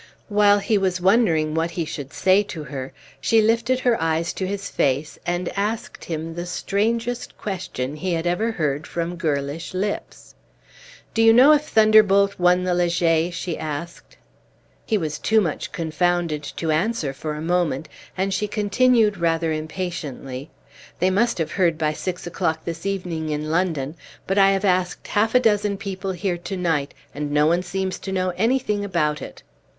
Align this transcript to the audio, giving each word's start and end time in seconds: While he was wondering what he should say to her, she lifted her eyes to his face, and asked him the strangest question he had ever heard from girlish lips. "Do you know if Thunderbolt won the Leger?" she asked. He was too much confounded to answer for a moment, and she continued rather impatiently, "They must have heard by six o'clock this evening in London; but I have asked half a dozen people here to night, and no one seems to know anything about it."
While 0.29 0.57
he 0.57 0.79
was 0.79 0.99
wondering 0.99 1.53
what 1.53 1.69
he 1.69 1.85
should 1.85 2.11
say 2.11 2.41
to 2.45 2.63
her, 2.63 2.91
she 3.21 3.39
lifted 3.39 3.81
her 3.81 4.01
eyes 4.01 4.33
to 4.33 4.47
his 4.47 4.67
face, 4.67 5.19
and 5.27 5.49
asked 5.55 6.05
him 6.05 6.33
the 6.33 6.47
strangest 6.47 7.37
question 7.37 7.95
he 7.97 8.13
had 8.13 8.25
ever 8.25 8.53
heard 8.53 8.87
from 8.87 9.15
girlish 9.15 9.75
lips. 9.75 10.33
"Do 11.13 11.21
you 11.21 11.31
know 11.31 11.51
if 11.51 11.61
Thunderbolt 11.67 12.39
won 12.39 12.63
the 12.63 12.73
Leger?" 12.73 13.31
she 13.31 13.59
asked. 13.59 14.17
He 14.87 14.97
was 14.97 15.19
too 15.19 15.39
much 15.39 15.71
confounded 15.71 16.41
to 16.55 16.71
answer 16.71 17.13
for 17.13 17.35
a 17.35 17.39
moment, 17.39 17.87
and 18.17 18.33
she 18.33 18.47
continued 18.47 19.17
rather 19.19 19.51
impatiently, 19.51 20.49
"They 20.97 21.11
must 21.11 21.37
have 21.37 21.51
heard 21.51 21.77
by 21.77 21.93
six 21.93 22.25
o'clock 22.25 22.65
this 22.65 22.87
evening 22.87 23.29
in 23.29 23.51
London; 23.51 23.95
but 24.25 24.39
I 24.39 24.49
have 24.49 24.65
asked 24.65 25.09
half 25.09 25.35
a 25.35 25.39
dozen 25.39 25.77
people 25.77 26.13
here 26.13 26.39
to 26.39 26.57
night, 26.57 26.95
and 27.13 27.29
no 27.29 27.45
one 27.45 27.61
seems 27.61 27.99
to 27.99 28.11
know 28.11 28.33
anything 28.35 28.83
about 28.83 29.21
it." 29.21 29.43